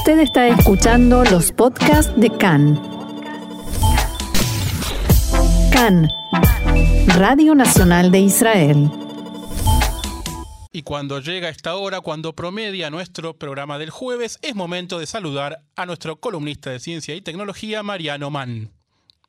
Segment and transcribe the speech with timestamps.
[0.00, 2.80] Usted está escuchando los podcasts de CAN.
[5.70, 6.08] CAN,
[7.18, 8.90] Radio Nacional de Israel.
[10.72, 15.58] Y cuando llega esta hora, cuando promedia nuestro programa del jueves, es momento de saludar
[15.76, 18.70] a nuestro columnista de ciencia y tecnología, Mariano Mann.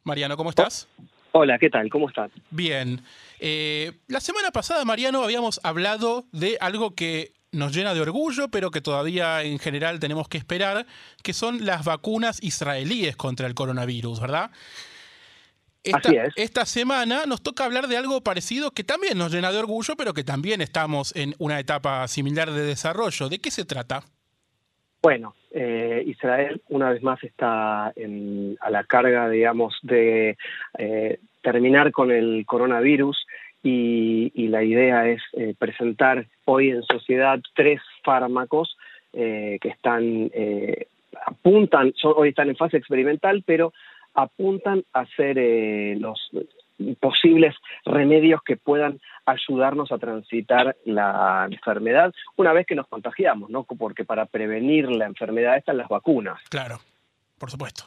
[0.06, 0.88] Mariano, ¿cómo estás?
[1.34, 1.90] Hola, ¿qué tal?
[1.90, 2.32] ¿Cómo estás?
[2.50, 3.02] Bien.
[3.42, 8.72] Eh, la semana pasada, Mariano, habíamos hablado de algo que nos llena de orgullo, pero
[8.72, 10.86] que todavía en general tenemos que esperar,
[11.24, 14.52] que son las vacunas israelíes contra el coronavirus, ¿verdad?
[15.84, 16.34] Esta, Así es.
[16.36, 20.14] esta semana nos toca hablar de algo parecido que también nos llena de orgullo, pero
[20.14, 23.30] que también estamos en una etapa similar de desarrollo.
[23.30, 24.04] ¿De qué se trata?
[25.02, 30.38] Bueno, eh, Israel una vez más está en- a la carga, digamos, de
[30.78, 33.18] eh, terminar con el coronavirus
[33.64, 38.78] y, y la idea es eh, presentar hoy en sociedad tres fármacos
[39.14, 40.88] eh, que están eh,
[41.26, 43.74] apuntan, son- hoy están en fase experimental, pero
[44.14, 46.32] apuntan a ser eh, los
[47.00, 53.64] posibles remedios que puedan ayudarnos a transitar la enfermedad una vez que nos contagiamos, ¿no?
[53.64, 56.42] Porque para prevenir la enfermedad están las vacunas.
[56.50, 56.80] Claro,
[57.38, 57.84] por supuesto.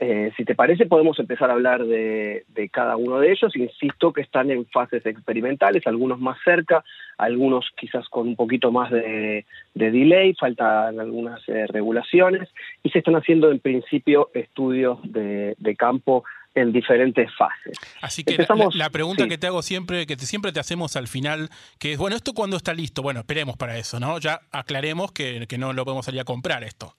[0.00, 3.54] Eh, si te parece, podemos empezar a hablar de, de cada uno de ellos.
[3.56, 6.84] Insisto que están en fases experimentales, algunos más cerca,
[7.16, 12.48] algunos quizás con un poquito más de, de delay, faltan algunas eh, regulaciones
[12.84, 16.22] y se están haciendo en principio estudios de, de campo
[16.54, 17.76] en diferentes fases.
[18.00, 19.28] Así que la- Empezamos- la, la pregunta sí.
[19.28, 22.34] que te hago siempre, que te- siempre te hacemos al final, que es, bueno, ¿esto
[22.34, 23.02] cuándo está listo?
[23.02, 24.18] Bueno, esperemos para eso, ¿no?
[24.20, 26.94] Ya aclaremos que, que no lo podemos salir a comprar esto.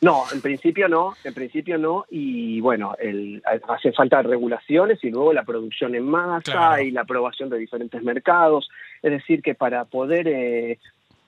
[0.00, 5.32] No, en principio no, en principio no, y bueno, el, hace falta regulaciones y luego
[5.32, 6.82] la producción en masa Claro.
[6.82, 8.68] y la aprobación de diferentes mercados.
[9.02, 10.78] Es decir, que para poder eh,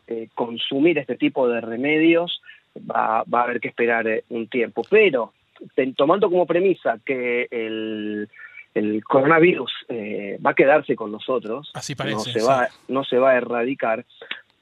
[0.07, 2.41] eh, consumir este tipo de remedios
[2.89, 4.83] va, va a haber que esperar eh, un tiempo.
[4.89, 5.33] Pero
[5.75, 8.29] ten- tomando como premisa que el,
[8.75, 12.47] el coronavirus eh, va a quedarse con nosotros, Así no se sí.
[12.47, 14.05] va, no se va a erradicar.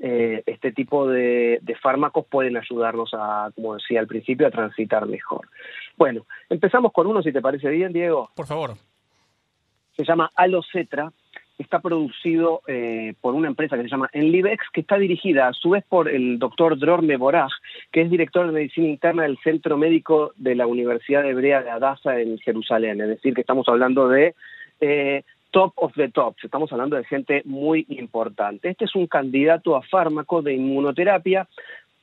[0.00, 5.06] Eh, este tipo de, de fármacos pueden ayudarnos a, como decía al principio, a transitar
[5.06, 5.48] mejor.
[5.96, 8.30] Bueno, empezamos con uno, si te parece bien, Diego.
[8.34, 8.74] Por favor.
[9.96, 11.12] Se llama Alocetra.
[11.58, 15.70] Está producido eh, por una empresa que se llama Enlivex, que está dirigida a su
[15.70, 17.50] vez por el doctor Dror Meboraj,
[17.90, 22.20] que es director de medicina interna del Centro Médico de la Universidad Hebrea de Adasa
[22.20, 23.00] en Jerusalén.
[23.00, 24.36] Es decir, que estamos hablando de
[24.80, 28.68] eh, top of the top, estamos hablando de gente muy importante.
[28.68, 31.48] Este es un candidato a fármaco de inmunoterapia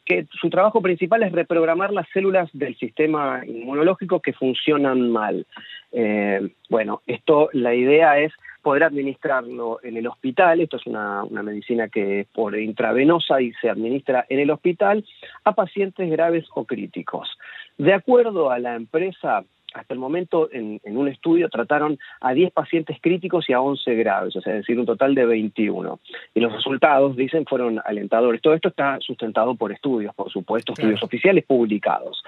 [0.06, 5.48] que su trabajo principal es reprogramar las células del sistema inmunológico que funcionan mal.
[5.92, 11.44] Eh, bueno, esto, la idea es poder administrarlo en el hospital, esto es una, una
[11.44, 15.04] medicina que es por intravenosa y se administra en el hospital
[15.44, 17.30] a pacientes graves o críticos.
[17.78, 19.44] De acuerdo a la empresa,
[19.76, 23.96] hasta el momento en, en un estudio trataron a 10 pacientes críticos y a 11
[23.96, 26.00] graves, o sea, es decir, un total de 21.
[26.34, 28.42] Y los resultados, dicen, fueron alentadores.
[28.42, 30.90] Todo esto está sustentado por estudios, por supuesto, Claro.
[30.90, 32.24] estudios oficiales publicados.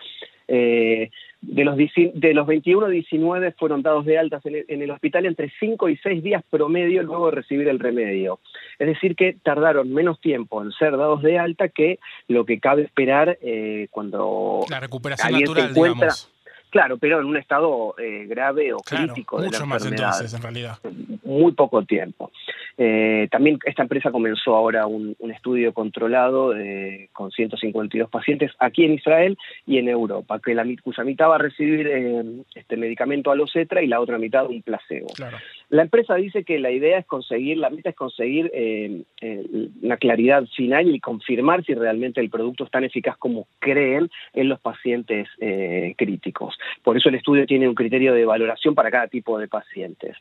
[0.48, 1.10] Eh,
[1.42, 5.26] de los, de los 21, 19 fueron dados de altas en el, en el hospital
[5.26, 8.40] entre 5 y 6 días promedio luego de recibir el remedio.
[8.80, 12.84] Es decir, que tardaron menos tiempo en ser dados de alta que lo que cabe
[12.84, 16.37] esperar eh, cuando La recuperación natural, encuentra, digamos.
[16.78, 20.12] Claro, pero en un estado eh, grave o Claro, crítico de la mucho más enfermedad
[20.14, 20.78] entonces, en realidad.
[21.24, 22.32] muy poco tiempo.
[22.78, 28.86] Eh, también esta empresa comenzó ahora un, un estudio controlado eh, con 152 pacientes aquí
[28.86, 32.24] en Israel y en Europa, que la, cuya mitad va a recibir eh,
[32.54, 35.08] este medicamento alocetra y la otra mitad un placebo.
[35.16, 35.40] Claro.
[35.70, 39.44] La empresa dice que la idea es conseguir, la meta es conseguir eh, eh,
[39.82, 44.48] una claridad final y confirmar si realmente el producto es tan eficaz como creen en
[44.48, 46.58] los pacientes eh, críticos.
[46.84, 50.16] Por eso el estudio tiene un criterio de valoración para cada tipo de pacientes.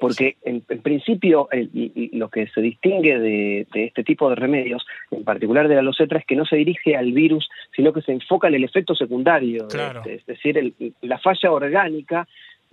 [0.00, 4.30] Porque en, en principio el- y- y lo que se distingue de, de este tipo
[4.30, 7.92] de remedios, en particular de la locetra, es que no se dirige al virus, sino
[7.92, 9.68] que se enfoca en el efecto secundario.
[9.68, 10.00] Claro.
[10.00, 12.26] este, es decir, el- la falla orgánica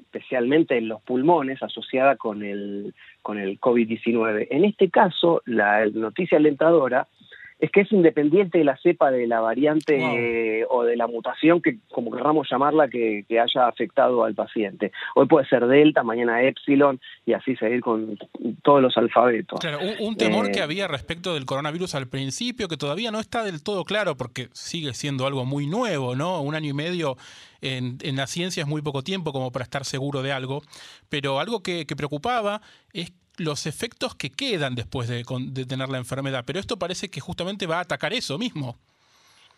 [0.07, 4.47] especialmente en los pulmones, asociada con el, con el COVID-19.
[4.49, 7.07] En este caso, la noticia alentadora
[7.59, 10.15] es que es independiente de la cepa de la variante Wow.
[10.15, 14.91] eh, o de la mutación que, como querramos llamarla, que, que haya afectado al paciente.
[15.15, 18.17] Hoy puede ser Delta, mañana Epsilon y así seguir con
[18.63, 19.59] todos los alfabetos.
[19.59, 23.19] Claro, un, un temor Eh, que había respecto del coronavirus al principio, que todavía no
[23.19, 26.41] está del todo claro, porque sigue siendo algo muy nuevo, ¿no?
[26.41, 27.17] Un año y medio
[27.61, 30.61] en, en la ciencia es muy poco tiempo como para estar seguro de algo,
[31.09, 32.61] pero algo que, que preocupaba
[32.93, 36.43] es los efectos que quedan después de, de tener la enfermedad.
[36.45, 38.75] Pero esto parece que justamente va a atacar eso mismo.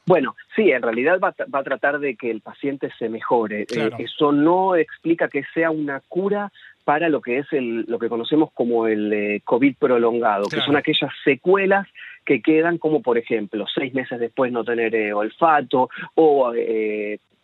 [0.10, 3.68] Bueno, sí, en realidad va, a tratar de que el paciente se mejore.
[3.70, 6.52] Eh, eso no explica que sea una cura
[6.84, 10.76] para lo que es el, lo que conocemos como el eh, COVID prolongado, que son
[10.76, 11.88] aquellas secuelas
[12.26, 16.54] que quedan como, por ejemplo, seis meses después no tener eh, olfato o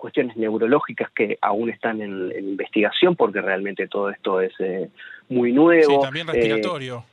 [0.06, 4.54] cuestiones neurológicas que aún están en, investigación porque realmente todo esto es
[5.30, 5.96] muy nuevo.
[5.96, 7.04] Sí, también respiratorio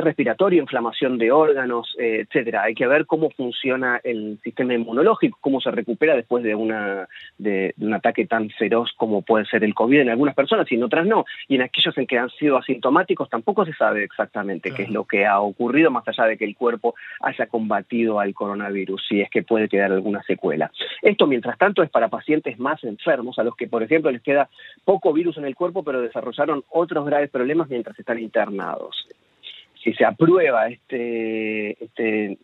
[0.00, 2.62] respiratorio, inflamación de órganos, eh, etcétera.
[2.62, 7.08] Hay que ver cómo funciona el sistema inmunológico, cómo se recupera después de, una,
[7.38, 10.84] de, un ataque tan feroz como puede ser el COVID en algunas personas y en
[10.84, 11.24] otras no.
[11.48, 15.04] Y en aquellos en que han sido asintomáticos tampoco se sabe exactamente qué es lo
[15.04, 19.30] que ha ocurrido, más allá de que el cuerpo haya combatido al coronavirus, si es
[19.30, 20.70] que puede quedar alguna secuela.
[21.02, 24.48] Esto, mientras tanto, es para pacientes más enfermos, a los que, por ejemplo, les queda
[24.84, 29.06] poco virus en el cuerpo, pero desarrollaron otros graves problemas mientras están internados
[29.84, 32.38] si se aprueba este, este,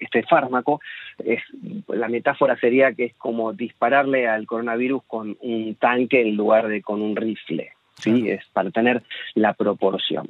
[0.00, 0.80] este fármaco,
[1.24, 1.40] es,
[1.88, 6.82] la metáfora sería que es como dispararle al coronavirus con un tanque en lugar de
[6.82, 8.28] con un rifle, ¿sí?
[8.28, 9.02] Es para tener
[9.34, 10.28] la proporción.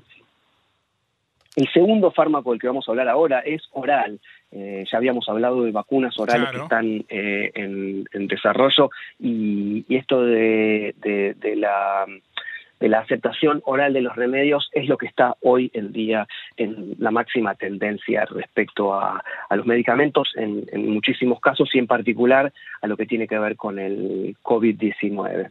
[1.56, 4.20] El segundo fármaco del que vamos a hablar ahora es oral.
[4.50, 10.94] Eh, ya habíamos hablado de vacunas orales que están eh, en, desarrollo y, esto de
[11.56, 12.06] la
[12.81, 16.26] de la aceptación oral de los remedios es lo que está hoy en día
[16.56, 22.87] en la máxima tendencia respecto a, los medicamentos en, muchísimos casos y en particular a
[22.87, 25.50] lo que tiene que ver con el COVID-19.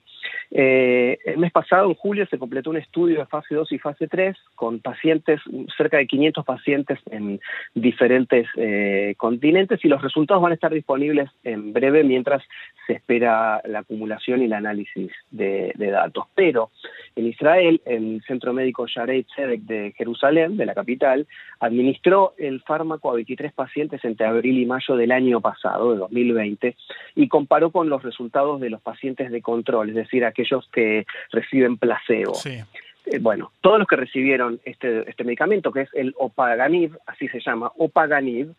[0.52, 4.08] Eh, el mes pasado, en julio, se completó un estudio de fase 2 y fase
[4.08, 5.42] 3 con pacientes,
[5.76, 7.40] cerca de 500 pacientes en
[7.74, 12.44] diferentes eh, continentes y los resultados van a estar disponibles en breve mientras
[12.86, 16.26] se espera la acumulación y el análisis de, datos.
[16.36, 16.72] Pero
[17.16, 21.28] en Israel, el Centro Médico Sharei Tzedek de Jerusalén, de la capital,
[21.60, 26.76] administró el fármaco a 23 pacientes entre abril y mayo del año pasado, de 2020,
[27.16, 31.78] y comparó con los resultados de los pacientes de control, es decir, aquellos que reciben
[31.78, 32.34] placebo.
[32.46, 37.40] Eh, bueno, todos los que recibieron este, este medicamento, que es el Opaganib, así se
[37.42, 38.54] llama, Opaganib,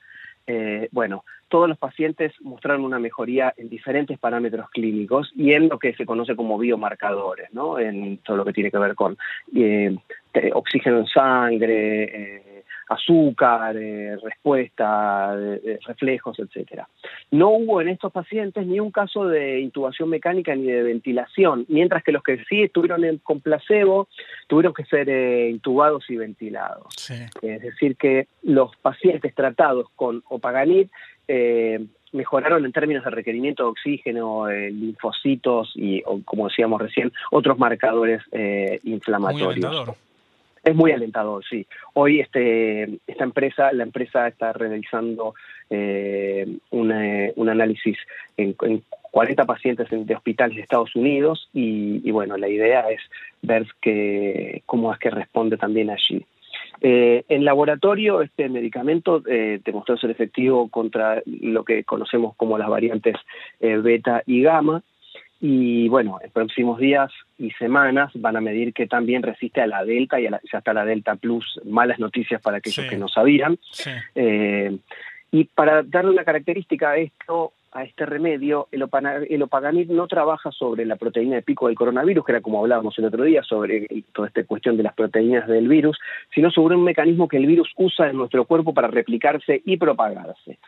[0.47, 5.79] eh, bueno, todos los pacientes mostraron una mejoría en diferentes parámetros clínicos y en lo
[5.79, 7.79] que se conoce como biomarcadores, ¿no?
[7.79, 9.17] En todo lo que tiene que ver con
[9.55, 9.97] eh,
[10.53, 15.37] oxígeno en sangre, eh, azúcar, eh, respuesta,
[15.87, 16.89] reflejos, etcétera.
[17.31, 22.03] No hubo en estos pacientes ni un caso de intubación mecánica ni de ventilación, mientras
[22.03, 24.09] que los que sí estuvieron en, con placebo
[24.47, 26.87] tuvieron que ser eh, intubados y ventilados.
[27.43, 30.89] Es decir, que los pacientes tratados con Opaganib
[31.29, 38.23] eh, mejoraron en términos de requerimiento de oxígeno, linfocitos y, como decíamos recién, otros marcadores
[38.85, 39.97] inflamatorios.
[40.65, 41.67] Es muy alentador, sí.
[41.93, 45.35] Hoy este, esta empresa, la empresa está realizando
[45.69, 47.99] eh, un análisis
[48.37, 48.55] en,
[49.15, 53.01] 40 pacientes de hospitales de Estados Unidos y, bueno, la idea es
[53.43, 56.27] ver que, cómo es que responde también allí.
[56.81, 62.69] Eh, en laboratorio, este medicamento eh, demostró ser efectivo contra lo que conocemos como las
[62.69, 63.15] variantes
[63.61, 64.83] eh, beta y gamma,
[65.41, 69.85] y bueno, en próximos días y semanas van a medir que también resiste a la
[69.85, 73.59] Delta y a ya está la Delta Plus, malas noticias para aquellos que no sabían.
[74.15, 74.77] Eh,
[75.33, 78.89] y para darle una característica a esto, a este remedio, el,
[79.29, 82.97] el opaganib no trabaja sobre la proteína de pico del coronavirus, que era como hablábamos
[82.99, 85.99] el otro día, sobre toda esta cuestión de las proteínas del virus,
[86.33, 90.59] sino sobre un mecanismo que el virus usa en nuestro cuerpo para replicarse y propagarse.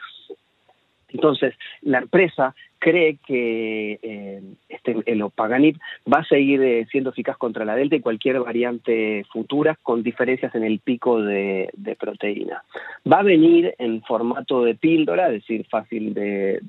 [1.09, 5.79] Entonces, la empresa cree que eh, este, el Opaganib
[6.13, 10.55] va a seguir eh, siendo eficaz contra la Delta y cualquier variante futura con diferencias
[10.55, 12.63] en el pico de, proteína.
[13.11, 16.61] Va a venir en formato de píldora, es decir, fácil de,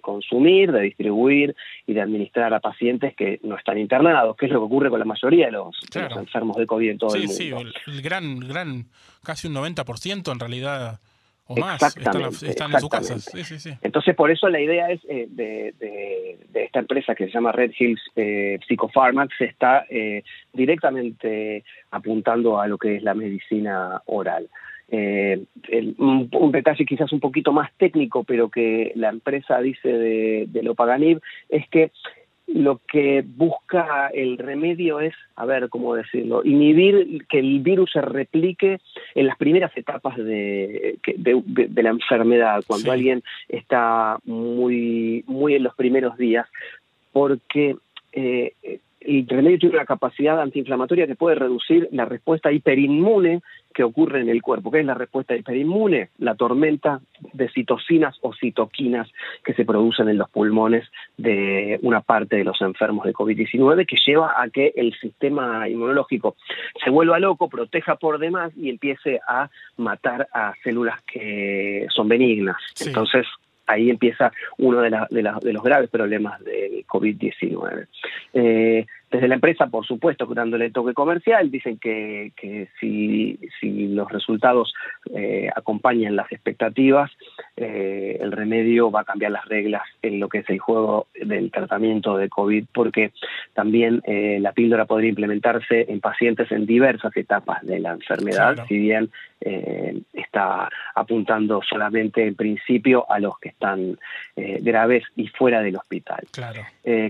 [0.00, 1.54] consumir, de distribuir
[1.86, 5.00] y de administrar a pacientes que no están internados, que es lo que ocurre con
[5.00, 7.34] la mayoría de los, enfermos de COVID en todo el mundo.
[7.34, 8.86] Sí, sí, el gran, gran,
[9.22, 11.00] casi un 90% en realidad
[11.48, 12.20] o más, están,
[12.72, 13.16] en su casa.
[13.82, 15.74] Entonces, por eso la idea es eh, de,
[16.52, 22.68] esta empresa que se llama Red Hills eh, Psychopharmac, se está eh, directamente apuntando a
[22.68, 24.48] lo que es la medicina oral.
[24.90, 25.44] Eh,
[25.98, 31.20] un, detalle quizás un poquito más técnico, pero que la empresa dice de, de Lopaganib,
[31.48, 31.92] es que
[32.54, 38.00] lo que busca el remedio es, a ver, ¿cómo decirlo?, inhibir que el virus se
[38.00, 38.80] replique
[39.14, 45.74] en las primeras etapas de, de, la enfermedad, cuando alguien está muy, muy en los
[45.74, 46.46] primeros días,
[47.12, 47.76] porque
[48.12, 48.52] eh,
[49.00, 53.40] el remedio tiene una capacidad antiinflamatoria que puede reducir la respuesta hiperinmune
[53.72, 54.70] que ocurre en el cuerpo.
[54.70, 56.08] ¿Qué es la respuesta hiperinmune?
[56.18, 57.00] La tormenta
[57.32, 59.08] de citocinas o citoquinas
[59.44, 60.84] que se producen en los pulmones
[61.16, 66.36] de una parte de los enfermos de COVID-19 que lleva a que el sistema inmunológico
[66.82, 72.56] se vuelva loco, proteja por demás y empiece a matar a células que son benignas.
[72.84, 73.26] Entonces,
[73.68, 77.86] ahí empieza uno de, de, los graves problemas del COVID-19.
[78.34, 82.32] Eh, desde la empresa, por supuesto, dándole toque comercial, dicen que,
[82.78, 83.38] si,
[83.88, 84.74] los resultados
[85.14, 87.10] eh, acompañan las expectativas,
[87.56, 91.50] eh, el remedio va a cambiar las reglas en lo que es el juego del
[91.50, 93.12] tratamiento de COVID, porque
[93.54, 98.78] también eh, la píldora podría implementarse en pacientes en diversas etapas de la enfermedad, si
[98.78, 99.10] bien
[99.40, 103.96] está apuntando solamente en principio a los que están
[104.34, 106.26] graves y fuera del hospital.
[106.32, 106.62] Claro.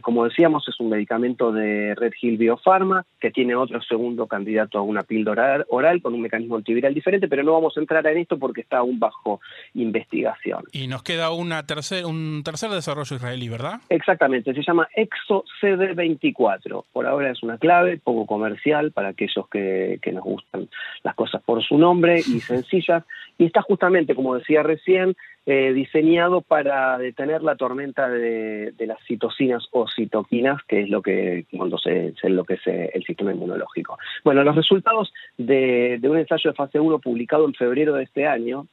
[0.02, 4.82] como decíamos, es un medicamento de Red Hill Biopharma, que tiene otro segundo candidato a
[4.82, 8.38] una píldora oral con un mecanismo antiviral diferente, pero no vamos a entrar en esto
[8.38, 9.40] porque está aún bajo
[9.74, 10.64] investigación.
[10.72, 13.80] Y nos queda una tercer, un tercer desarrollo israelí, ¿verdad?
[13.88, 16.84] Exactamente, se llama ExoCD24.
[16.92, 20.68] Por ahora es una clave poco comercial para aquellos que, que nos gustan
[21.02, 23.04] las cosas por su nombre y sencillas,
[23.38, 25.16] y está justamente, como decía recién,
[25.46, 31.46] eh, diseñado para detener la tormenta de, las citocinas o citoquinas, que es lo que
[31.56, 33.96] cuando se, se enloquece el sistema inmunológico.
[34.24, 38.66] Bueno, los resultados de, un ensayo de fase 1 publicado en febrero de este año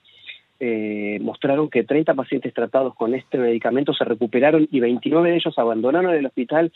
[0.59, 5.57] eh, mostraron que 30 pacientes tratados con este medicamento se recuperaron y 29 de ellos
[5.57, 6.71] abandonaron el hospital.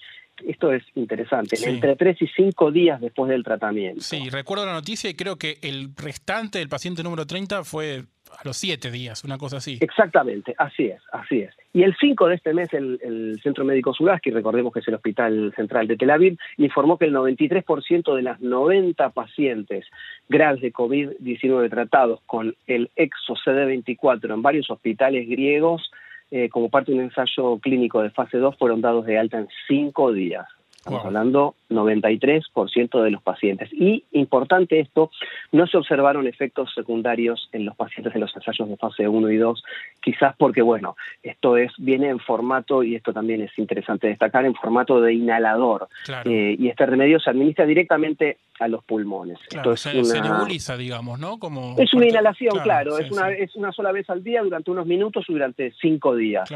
[0.45, 4.01] Esto es interesante, entre 3 y 5 días después del tratamiento.
[4.01, 8.05] Sí, recuerdo la noticia y creo que el restante, el paciente número 30, fue
[8.38, 9.77] a los siete días, una cosa así.
[9.81, 11.55] Exactamente, así es, así es.
[11.74, 15.53] Y el 5 de este mes, el, Centro Médico Suraski, recordemos que es el Hospital
[15.55, 19.86] Central de Tel Aviv, informó que el 93% de las 90 pacientes
[20.27, 25.91] graves de COVID-19 tratados con el EXO CD24 en varios hospitales griegos,
[26.31, 29.48] eh, como parte de un ensayo clínico de fase 2, fueron dados de alta en
[29.67, 30.48] cinco días.
[30.79, 33.69] Estamos hablando 93% de los pacientes.
[33.74, 35.12] Y importante esto,
[35.51, 39.38] no se observaron efectos secundarios en los pacientes de los ensayos de fase 1 y
[39.38, 39.63] 2,
[40.01, 44.55] quizás porque, bueno, esto es viene en formato, y esto también es interesante destacar, en
[44.55, 45.89] formato de inhalador.
[46.24, 49.39] Eh, y este remedio se administra directamente a los pulmones.
[49.50, 51.39] esto es se, nebuliza, digamos, ¿no?
[51.39, 54.86] Como es una inhalación, claro, es, una, es una sola vez al día durante unos
[54.86, 56.50] minutos o durante cinco días.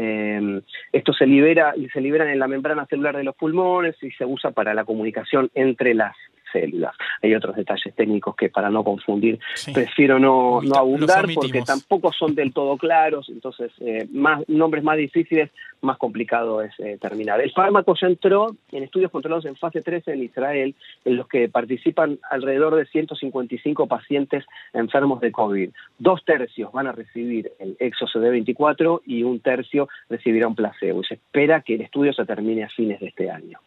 [0.00, 0.62] Eh,
[0.92, 4.24] esto se libera y se liberan en la membrana celular de los pulmones y se
[4.24, 6.14] usa para la comunicación entre las
[6.52, 6.94] células.
[7.22, 9.38] Hay otros detalles técnicos que para no confundir
[9.72, 14.96] prefiero no, no abundar porque tampoco son del todo claros, entonces eh, más nombres más
[14.96, 15.50] difíciles,
[15.80, 17.40] más complicado es eh, terminar.
[17.40, 20.74] El fármaco ya entró en estudios controlados en fase 3 en Israel,
[21.04, 25.70] en los que participan alrededor de 155 pacientes enfermos de COVID.
[25.98, 31.02] Dos tercios van a recibir el ExoCD24 y un tercio recibirá un placebo.
[31.02, 33.58] Y se espera que el estudio se termine a fines de este año.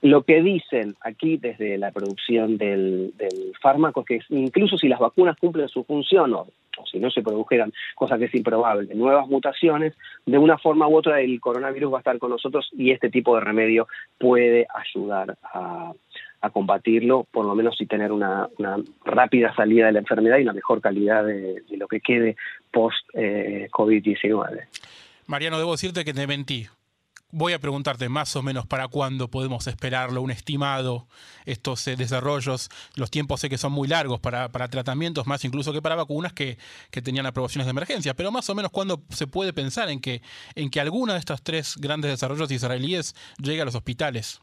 [0.00, 3.12] Lo que dicen aquí desde la producción del,
[3.60, 6.46] fármaco es que incluso si las vacunas cumplen su función o,
[6.90, 11.20] si no se produjeran, cosa que es improbable, nuevas mutaciones, de una forma u otra
[11.20, 13.88] el coronavirus va a estar con nosotros y este tipo de remedio
[14.18, 15.92] puede ayudar a,
[16.52, 18.48] combatirlo, por lo menos y tener una,
[19.04, 22.36] rápida salida de la enfermedad y una mejor calidad de, lo que quede
[22.70, 24.56] post-COVID-19.
[24.56, 24.68] Eh,
[25.26, 26.68] Mariano, debo decirte que te mentí
[27.30, 31.06] voy a preguntarte más o menos para cuándo podemos esperarlo, un estimado,
[31.44, 32.68] estos eh, desarrollos.
[32.96, 36.56] Los tiempos sé que son muy largos para, tratamientos, más incluso que para vacunas que,
[37.04, 40.20] tenían aprobaciones de emergencia, pero más o menos cuándo se puede pensar en que,
[40.56, 44.42] en que alguno de estos tres grandes desarrollos israelíes llegue a los hospitales.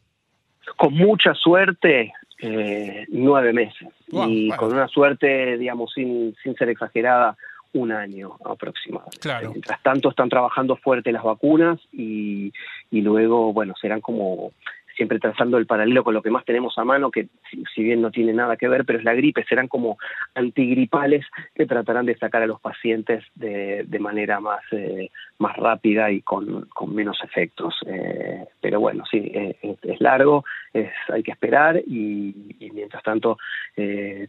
[0.76, 3.88] Con mucha suerte, eh, nueve meses.
[4.08, 7.36] y con una suerte, digamos, sin, sin ser exagerada,
[7.76, 9.18] un año aproximadamente.
[9.20, 9.50] Claro.
[9.50, 12.52] Mientras tanto están trabajando fuerte las vacunas y,
[12.90, 14.52] y luego, bueno, serán como
[14.96, 17.28] siempre trazando el paralelo con lo que más tenemos a mano, que
[17.74, 19.98] si, bien no tiene nada que ver, pero es la gripe, serán como
[20.34, 26.10] antigripales que tratarán de sacar a los pacientes de, de manera más, eh, más rápida
[26.10, 27.74] y con, con menos efectos.
[27.86, 33.38] Eh, pero bueno, sí, eh, es, largo, es, hay que esperar y, y mientras tanto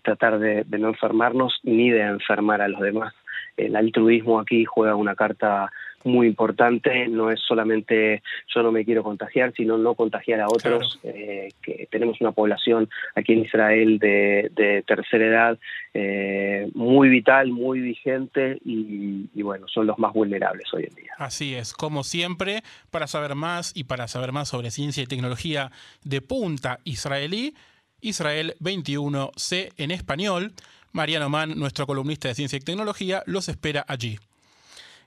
[0.04, 3.14] tratar de, de no enfermarnos ni de enfermar a los demás
[3.58, 5.72] el altruismo aquí juega una carta
[6.04, 8.24] muy importante, no es solamente
[8.54, 12.90] yo no me quiero contagiar, sino no contagiar a otros, eh, que tenemos una población
[13.16, 15.60] aquí en Israel de, tercera edad
[15.94, 21.12] eh, muy vital, muy vigente y, y, bueno, son los más vulnerables hoy en día.
[21.18, 25.72] Así es, como siempre, para saber más y para saber más sobre ciencia y tecnología
[26.04, 27.54] de punta israelí,
[28.02, 30.54] Israel 21C en español.
[30.92, 34.18] Mariano Mann, nuestro columnista de ciencia y tecnología, los espera allí.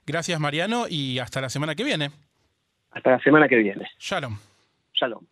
[0.05, 2.11] Gracias Mariano y hasta la semana que viene.
[2.91, 3.89] Hasta la semana que viene.
[3.99, 4.37] Shalom.
[4.93, 5.25] Shalom.